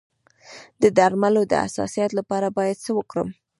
[0.81, 3.29] د درملو د حساسیت لپاره باید څه وکړم؟